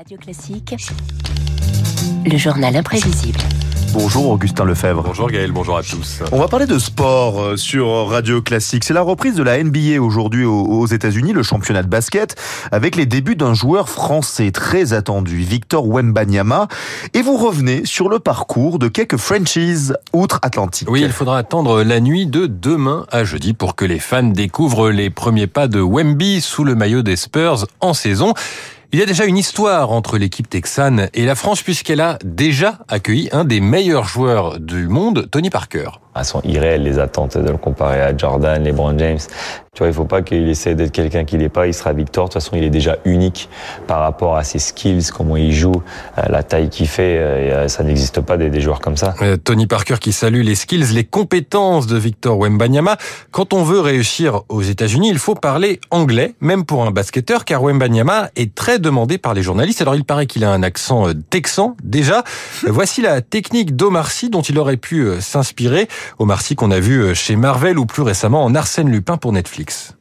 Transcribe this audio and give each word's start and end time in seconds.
Radio 0.00 0.16
Classique, 0.16 0.74
le 2.24 2.38
journal 2.38 2.74
imprévisible. 2.74 3.38
Bonjour 3.92 4.30
Augustin 4.30 4.64
Lefebvre. 4.64 5.02
Bonjour 5.02 5.28
Gaël, 5.28 5.52
bonjour 5.52 5.76
à 5.76 5.82
tous. 5.82 6.22
On 6.32 6.38
va 6.38 6.48
parler 6.48 6.64
de 6.64 6.78
sport 6.78 7.38
euh, 7.38 7.56
sur 7.58 8.08
Radio 8.08 8.40
Classique. 8.40 8.84
C'est 8.84 8.94
la 8.94 9.02
reprise 9.02 9.34
de 9.34 9.42
la 9.42 9.62
NBA 9.62 10.00
aujourd'hui 10.00 10.46
aux 10.46 10.86
États-Unis, 10.86 11.34
le 11.34 11.42
championnat 11.42 11.82
de 11.82 11.88
basket, 11.88 12.34
avec 12.72 12.96
les 12.96 13.04
débuts 13.04 13.36
d'un 13.36 13.52
joueur 13.52 13.90
français 13.90 14.52
très 14.52 14.94
attendu, 14.94 15.36
Victor 15.36 15.86
Wembanyama. 15.86 16.68
Et 17.12 17.20
vous 17.20 17.36
revenez 17.36 17.84
sur 17.84 18.08
le 18.08 18.20
parcours 18.20 18.78
de 18.78 18.88
quelques 18.88 19.18
franchises 19.18 19.98
outre-Atlantique. 20.14 20.90
Oui, 20.90 21.02
il 21.02 21.12
faudra 21.12 21.36
attendre 21.36 21.82
la 21.82 22.00
nuit 22.00 22.26
de 22.26 22.46
demain 22.46 23.04
à 23.10 23.24
jeudi 23.24 23.52
pour 23.52 23.76
que 23.76 23.84
les 23.84 23.98
fans 23.98 24.22
découvrent 24.22 24.88
les 24.88 25.10
premiers 25.10 25.46
pas 25.46 25.68
de 25.68 25.82
Wemby 25.82 26.40
sous 26.40 26.64
le 26.64 26.74
maillot 26.74 27.02
des 27.02 27.16
Spurs 27.16 27.66
en 27.80 27.92
saison. 27.92 28.32
Il 28.92 28.98
y 28.98 29.02
a 29.02 29.06
déjà 29.06 29.24
une 29.24 29.38
histoire 29.38 29.92
entre 29.92 30.18
l'équipe 30.18 30.50
texane 30.50 31.10
et 31.14 31.24
la 31.24 31.36
France 31.36 31.62
puisqu'elle 31.62 32.00
a 32.00 32.18
déjà 32.24 32.80
accueilli 32.88 33.28
un 33.30 33.44
des 33.44 33.60
meilleurs 33.60 34.08
joueurs 34.08 34.58
du 34.58 34.88
monde, 34.88 35.28
Tony 35.30 35.48
Parker. 35.48 35.90
Elles 36.16 36.24
sont 36.24 36.42
irréelles 36.42 36.82
les 36.82 36.98
attentes 36.98 37.38
de 37.38 37.50
le 37.50 37.56
comparer 37.56 38.00
à 38.00 38.16
Jordan, 38.16 38.62
LeBron 38.62 38.98
James. 38.98 39.20
Tu 39.72 39.84
vois, 39.84 39.86
il 39.86 39.94
faut 39.94 40.04
pas 40.04 40.20
qu'il 40.22 40.48
essaie 40.48 40.74
d'être 40.74 40.90
quelqu'un 40.90 41.24
qu'il 41.24 41.38
n'est 41.38 41.48
pas. 41.48 41.68
Il 41.68 41.74
sera 41.74 41.92
Victor. 41.92 42.24
De 42.24 42.32
toute 42.32 42.42
façon, 42.42 42.56
il 42.56 42.64
est 42.64 42.70
déjà 42.70 42.96
unique 43.04 43.48
par 43.86 44.00
rapport 44.00 44.36
à 44.36 44.42
ses 44.42 44.58
skills, 44.58 45.04
comment 45.16 45.36
il 45.36 45.52
joue, 45.52 45.80
euh, 46.18 46.22
la 46.28 46.42
taille 46.42 46.68
qu'il 46.70 46.88
fait. 46.88 47.18
Euh, 47.18 47.68
ça 47.68 47.84
n'existe 47.84 48.20
pas 48.20 48.36
des, 48.36 48.60
joueurs 48.60 48.80
comme 48.80 48.96
ça. 48.96 49.14
Euh, 49.22 49.36
Tony 49.36 49.68
Parker 49.68 49.94
qui 50.00 50.10
salue 50.10 50.42
les 50.42 50.56
skills, 50.56 50.92
les 50.92 51.04
compétences 51.04 51.86
de 51.86 51.96
Victor 51.96 52.36
Wembanyama. 52.36 52.96
Quand 53.30 53.54
on 53.54 53.62
veut 53.62 53.78
réussir 53.78 54.42
aux 54.48 54.62
États-Unis, 54.62 55.08
il 55.08 55.20
faut 55.20 55.36
parler 55.36 55.80
anglais, 55.92 56.34
même 56.40 56.64
pour 56.64 56.84
un 56.84 56.90
basketteur, 56.90 57.44
car 57.44 57.62
Wembanyama 57.62 58.30
est 58.34 58.52
très 58.52 58.80
demandé 58.80 59.18
par 59.18 59.34
les 59.34 59.44
journalistes. 59.44 59.82
Alors, 59.82 59.94
il 59.94 60.04
paraît 60.04 60.26
qu'il 60.26 60.42
a 60.42 60.50
un 60.50 60.64
accent 60.64 61.06
texan 61.30 61.76
déjà. 61.84 62.24
Voici 62.66 63.02
la 63.02 63.22
technique 63.22 63.76
d'Omar 63.76 64.10
Sy 64.10 64.30
dont 64.30 64.42
il 64.42 64.58
aurait 64.58 64.76
pu 64.76 65.08
s'inspirer. 65.20 65.86
Omar 66.18 66.42
Sy 66.42 66.56
qu'on 66.56 66.70
a 66.70 66.80
vu 66.80 67.02
euh, 67.02 67.14
chez 67.14 67.36
Marvel 67.36 67.78
ou 67.78 67.86
plus 67.86 68.02
récemment 68.02 68.44
en 68.44 68.54
Arsène 68.54 68.90
Lupin 68.90 69.16
pour 69.16 69.32
Netflix. 69.32 69.94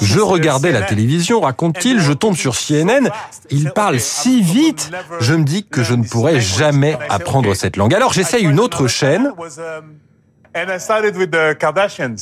Je 0.00 0.20
regardais 0.20 0.72
la 0.72 0.82
télévision, 0.82 1.40
raconte-t-il, 1.40 2.00
je 2.00 2.12
tombe 2.12 2.34
sur 2.34 2.54
CNN, 2.54 3.10
il 3.50 3.70
parle 3.70 4.00
si 4.00 4.40
vite, 4.40 4.90
je 5.20 5.34
me 5.34 5.44
dis 5.44 5.66
que 5.66 5.82
je 5.82 5.94
ne 5.94 6.04
pourrais 6.04 6.40
jamais 6.40 6.96
apprendre 7.10 7.54
cette 7.54 7.76
langue. 7.76 7.94
Alors 7.94 8.12
j'essaye 8.14 8.44
une 8.44 8.60
autre 8.60 8.86
chaîne 8.86 9.30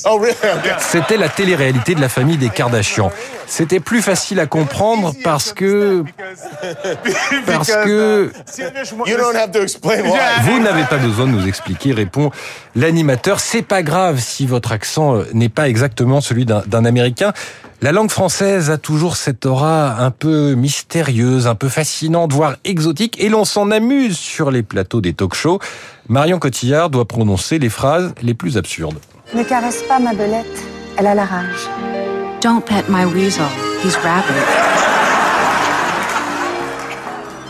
Oh, 0.06 0.20
C'était 0.78 1.16
la 1.16 1.28
télé-réalité 1.28 1.94
de 1.94 2.00
la 2.00 2.08
famille 2.08 2.36
des 2.36 2.48
Kardashians. 2.48 3.12
C'était 3.46 3.80
plus 3.80 4.02
facile 4.02 4.40
à 4.40 4.46
comprendre 4.46 5.14
parce 5.22 5.52
que 5.52 6.02
parce 7.46 7.70
que 7.70 8.32
vous 10.42 10.60
n'avez 10.60 10.84
pas 10.84 10.96
besoin 10.96 11.26
de 11.26 11.32
nous 11.32 11.46
expliquer, 11.46 11.92
répond 11.92 12.30
l'animateur. 12.74 13.40
C'est 13.40 13.62
pas 13.62 13.82
grave 13.82 14.18
si 14.18 14.46
votre 14.46 14.72
accent 14.72 15.22
n'est 15.32 15.48
pas 15.48 15.68
exactement 15.68 16.20
celui 16.20 16.44
d'un 16.44 16.84
Américain. 16.84 17.32
La 17.82 17.92
langue 17.92 18.10
française 18.10 18.70
a 18.70 18.78
toujours 18.78 19.16
cette 19.16 19.44
aura 19.44 19.98
un 19.98 20.10
peu 20.10 20.54
mystérieuse, 20.54 21.46
un 21.46 21.54
peu 21.54 21.68
fascinante, 21.68 22.32
voire 22.32 22.56
exotique, 22.64 23.20
et 23.20 23.28
l'on 23.28 23.44
s'en 23.44 23.70
amuse 23.70 24.16
sur 24.16 24.50
les 24.50 24.62
plateaux 24.62 25.00
des 25.00 25.12
talk-shows. 25.12 25.58
Marion 26.08 26.38
Cotillard 26.38 26.88
doit 26.88 27.04
prononcer 27.04 27.58
les 27.58 27.68
phrases 27.68 28.14
les 28.22 28.34
plus 28.34 28.56
absurdes. 28.56 28.98
Ne 29.34 29.42
caresse 29.42 29.82
pas 29.88 29.98
ma 29.98 30.14
belette, 30.14 30.46
elle 30.96 31.06
a 31.06 31.14
la 31.14 31.24
rage. 31.24 31.68
Don't 32.40 32.62
pet 32.62 32.84
my 32.88 33.04
weasel, 33.04 33.44
he's 33.84 33.96
rabid. 33.96 34.34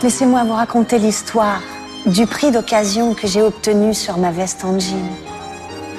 Laissez-moi 0.03 0.43
vous 0.43 0.53
raconter 0.53 0.99
l'histoire 0.99 1.61
du 2.05 2.27
prix 2.27 2.51
d'occasion 2.51 3.13
que 3.13 3.27
j'ai 3.27 3.41
obtenu 3.41 3.93
sur 3.93 4.17
ma 4.17 4.31
veste 4.31 4.63
en 4.65 4.79
jean. 4.79 5.09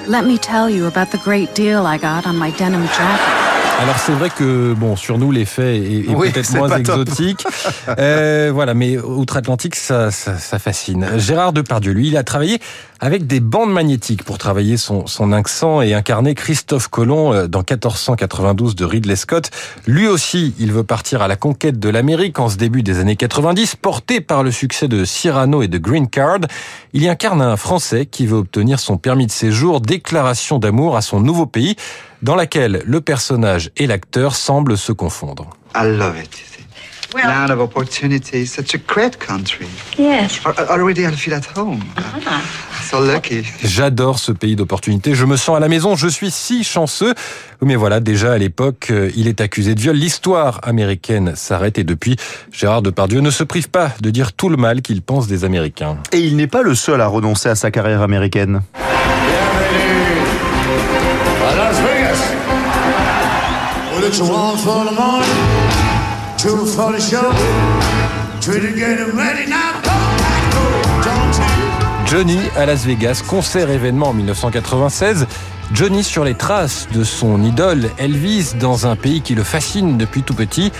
Let 0.07 0.21
me 0.23 0.37
tell 0.37 0.69
you 0.69 0.85
about 0.85 1.11
the 1.11 1.21
great 1.23 1.53
deal 1.55 1.85
I 1.85 1.97
got 1.97 2.25
on 2.25 2.33
my 2.33 2.51
denim 2.51 2.85
jacket. 2.87 3.36
Alors 3.79 3.97
c'est 3.99 4.13
vrai 4.13 4.31
que 4.31 4.73
bon 4.73 4.95
sur 4.95 5.19
nous 5.19 5.31
l'effet 5.31 5.77
est, 5.77 6.15
peut-être 6.15 6.55
moins 6.55 6.75
exotique, 6.77 7.45
euh, 7.99 8.49
voilà, 8.51 8.73
mais 8.73 8.97
outre-Atlantique 8.97 9.75
ça, 9.75 10.09
ça, 10.09 10.37
ça, 10.37 10.57
fascine. 10.57 11.07
Gérard 11.17 11.53
Depardieu, 11.53 11.91
lui, 11.91 12.07
il 12.07 12.17
a 12.17 12.23
travaillé 12.23 12.59
avec 12.99 13.27
des 13.27 13.39
bandes 13.39 13.71
magnétiques 13.71 14.23
pour 14.23 14.39
travailler 14.39 14.77
son, 14.77 15.05
son 15.05 15.31
accent 15.31 15.81
et 15.81 15.93
incarner 15.93 16.33
Christophe 16.33 16.87
Colomb 16.87 17.33
euh, 17.33 17.47
dans 17.47 17.59
1492 17.59 18.75
de 18.75 18.85
Ridley 18.85 19.15
Scott. 19.15 19.51
Lui 19.85 20.07
aussi, 20.07 20.55
il 20.57 20.71
veut 20.71 20.83
partir 20.83 21.21
à 21.21 21.27
la 21.27 21.35
conquête 21.35 21.79
de 21.79 21.89
l'Amérique 21.89 22.39
en 22.39 22.49
ce 22.49 22.57
début 22.57 22.81
des 22.81 22.99
années 22.99 23.15
90, 23.15 23.75
porté 23.75 24.21
par 24.21 24.41
le 24.41 24.51
succès 24.51 24.87
de 24.87 25.05
Cyrano 25.05 25.61
et 25.61 25.67
de 25.67 25.77
Green 25.77 26.07
Card. 26.07 26.39
Il 26.93 27.03
y 27.03 27.09
incarne 27.09 27.41
un 27.41 27.57
Français 27.57 28.07
qui 28.07 28.25
veut 28.25 28.37
obtenir 28.37 28.79
son 28.79 28.97
permis 28.97 29.27
de 29.27 29.31
séjour, 29.31 29.81
déclaration 29.81 30.57
d'amour 30.57 30.97
à 30.97 31.01
son 31.01 31.19
nouveau 31.19 31.45
pays 31.45 31.75
dans 32.21 32.35
laquelle 32.35 32.81
le 32.85 33.01
personnage 33.01 33.71
et 33.77 33.87
l'acteur 33.87 34.35
semblent 34.35 34.77
se 34.77 34.91
confondre. 34.91 35.49
I 35.75 35.85
love 35.85 36.17
it. 36.17 36.47
Land 37.15 37.51
of 37.51 37.59
opportunity, 37.59 38.45
such 38.45 38.75
a 38.75 38.77
great 38.77 39.17
country. 39.17 39.65
Yes. 39.97 40.41
Already 40.69 41.05
I 41.05 41.11
feel 41.13 41.33
at 41.33 41.45
home. 41.55 41.79
Ah. 41.95 42.41
So 42.83 42.99
lucky. 43.01 43.43
J'adore 43.63 44.19
ce 44.19 44.31
pays 44.31 44.55
d'opportunité. 44.55 45.15
Je 45.15 45.25
me 45.25 45.37
sens 45.37 45.57
à 45.57 45.59
la 45.59 45.67
maison. 45.67 45.95
Je 45.95 46.07
suis 46.07 46.31
si 46.31 46.63
chanceux. 46.63 47.13
Mais 47.61 47.75
voilà, 47.75 47.99
déjà 47.99 48.33
à 48.33 48.37
l'époque, 48.37 48.87
euh, 48.91 49.09
il 49.15 49.27
est 49.27 49.41
accusé 49.41 49.73
de 49.73 49.79
viol. 49.79 49.95
L'histoire 49.95 50.59
américaine 50.63 51.33
s'arrête 51.35 51.77
et 51.77 51.83
depuis, 51.83 52.17
Gérard 52.51 52.81
Depardieu 52.81 53.21
ne 53.21 53.31
se 53.31 53.43
prive 53.43 53.69
pas 53.69 53.91
de 54.01 54.09
dire 54.09 54.33
tout 54.33 54.49
le 54.49 54.57
mal 54.57 54.81
qu'il 54.81 55.01
pense 55.01 55.27
des 55.27 55.43
Américains. 55.43 55.97
Et 56.11 56.19
il 56.19 56.35
n'est 56.35 56.47
pas 56.47 56.61
le 56.61 56.75
seul 56.75 57.01
à 57.01 57.07
renoncer 57.07 57.49
à 57.49 57.55
sa 57.55 57.71
carrière 57.71 58.01
américaine. 58.01 58.61
Johnny 72.05 72.39
à 72.55 72.65
Las 72.65 72.85
Vegas, 72.85 73.21
concert 73.27 73.69
événement 73.69 74.09
en 74.09 74.13
1996. 74.13 75.27
Johnny 75.73 76.05
sur 76.05 76.23
les 76.23 76.35
traces 76.35 76.87
de 76.93 77.03
son 77.03 77.43
idole 77.43 77.89
Elvis 77.97 78.53
dans 78.57 78.87
un 78.87 78.95
pays 78.95 79.19
qui 79.19 79.35
le 79.35 79.43
fascine 79.43 79.97
depuis 79.97 80.23
tout 80.23 80.33
petit. 80.33 80.71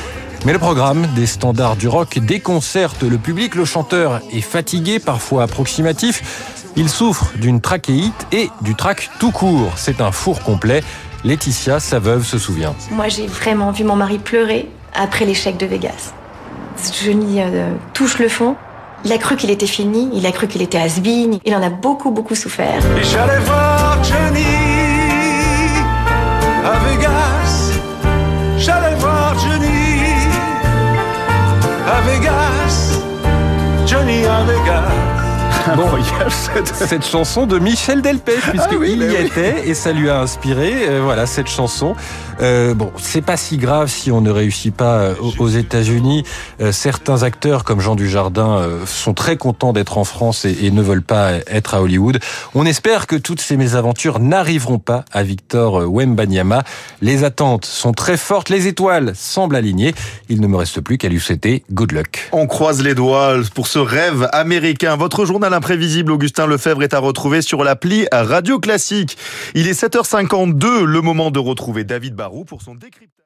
Mais 0.46 0.54
le 0.54 0.60
programme 0.60 1.06
des 1.14 1.26
standards 1.26 1.76
du 1.76 1.90
rock 1.90 2.20
déconcerte 2.20 3.04
le 3.04 3.18
public. 3.18 3.56
Le 3.56 3.66
chanteur 3.66 4.22
est 4.32 4.40
fatigué, 4.40 5.00
parfois 5.00 5.44
approximatif. 5.44 6.64
Il 6.78 6.88
souffre 6.88 7.34
d'une 7.36 7.60
trachéite 7.60 8.28
et 8.32 8.50
du 8.62 8.76
trac 8.76 9.10
tout 9.20 9.32
court. 9.32 9.74
C'est 9.76 10.00
un 10.00 10.14
four 10.14 10.42
complet. 10.44 10.82
Laetitia, 11.24 11.80
sa 11.80 12.00
veuve, 12.00 12.24
se 12.26 12.38
souvient. 12.38 12.76
Moi, 12.92 13.08
j'ai 13.10 13.28
vraiment 13.28 13.72
vu 13.72 13.84
mon 13.84 13.96
mari 13.96 14.20
pleurer 14.20 14.70
après 14.94 15.26
l'échec 15.26 15.58
de 15.58 15.66
Vegas. 15.66 16.14
Johnny 17.04 17.42
euh, 17.42 17.72
touche 17.94 18.20
le 18.20 18.30
fond. 18.30 18.56
Il 19.06 19.12
a 19.12 19.18
cru 19.18 19.36
qu'il 19.36 19.52
était 19.52 19.68
fini, 19.68 20.10
il 20.14 20.26
a 20.26 20.32
cru 20.32 20.48
qu'il 20.48 20.62
était 20.62 20.80
has 20.80 21.00
-been. 21.00 21.40
Il 21.46 21.56
en 21.56 21.62
a 21.62 21.70
beaucoup, 21.70 22.12
beaucoup 22.12 22.36
souffert. 22.36 22.82
j'allais 23.04 23.40
voir 23.40 24.04
Johnny 24.04 24.67
Bon, 35.76 35.90
cette... 36.30 36.68
cette 36.68 37.06
chanson 37.06 37.46
de 37.46 37.60
Michel 37.60 38.02
Delpech, 38.02 38.42
puisqu'il 38.50 39.04
ah 39.04 39.12
y 39.12 39.26
était 39.26 39.68
et 39.68 39.74
ça 39.74 39.92
lui 39.92 40.10
a 40.10 40.20
inspiré. 40.20 40.88
Euh, 40.88 41.02
voilà 41.04 41.26
cette 41.26 41.48
chanson. 41.48 41.96
Euh, 42.42 42.74
bon, 42.74 42.92
c'est 42.98 43.22
pas 43.22 43.38
si 43.38 43.58
grave 43.58 43.90
si 43.90 44.12
on 44.12 44.22
ne 44.22 44.30
réussit 44.30 44.74
pas 44.74 44.98
euh, 44.98 45.16
aux 45.40 45.48
États-Unis. 45.48 46.24
Euh, 46.62 46.72
certains 46.72 47.24
acteurs 47.24 47.64
comme 47.64 47.82
Jean 47.82 47.96
Dujardin 47.96 48.68
sont 48.86 49.14
très 49.14 49.38
contents 49.38 49.74
d'être 49.74 49.98
en 49.98 50.04
France 50.04 50.46
et, 50.46 50.66
et, 50.66 50.72
ne 50.72 50.82
veulent 50.82 51.04
pas 51.04 51.34
être 51.48 51.74
à 51.74 51.82
Hollywood. 51.82 52.20
On 52.54 52.66
espère 52.66 53.08
que 53.08 53.16
toutes 53.16 53.42
ces 53.42 53.58
mésaventures 53.58 54.20
n'arriveront 54.20 54.80
pas 54.80 55.04
à 55.12 55.24
Victor 55.24 55.84
Wembanyama. 55.92 56.64
Les 57.02 57.24
attentes 57.24 57.66
sont 57.66 57.94
très 57.94 58.18
fortes, 58.18 58.50
les 58.50 58.68
étoiles 58.68 59.14
semblent 59.16 59.56
alignées. 59.56 59.94
Il 60.30 60.42
ne 60.42 60.48
me 60.48 60.58
reste 60.58 60.82
plus 60.82 60.98
qu'à 60.98 61.10
lui 61.10 61.20
souhaiter 61.20 61.64
good 61.72 61.92
luck. 61.92 62.30
On 62.32 62.48
croise 62.48 62.82
les 62.82 62.94
doigts 62.94 63.36
pour 63.56 63.68
ce 63.68 63.80
rêve 63.80 64.30
américain. 64.32 64.96
Votre 64.96 65.26
journal 65.26 65.54
imprévisible, 65.58 66.12
Augustin 66.12 66.48
Lefebvre, 66.48 66.84
est 66.84 66.94
à 66.94 67.00
retrouver 67.00 67.42
sur 67.42 67.64
l'appli 67.64 68.08
Radio 68.12 68.60
Classique. 68.60 69.18
Il 69.56 69.68
est 69.68 69.80
7h52, 69.80 70.84
le 70.84 71.02
moment 71.02 71.32
de 71.32 71.40
retrouver 71.40 71.84
David 71.84 72.16
Barou 72.16 72.46
pour 72.46 72.62
son 72.62 72.76
décryptage. 72.76 73.17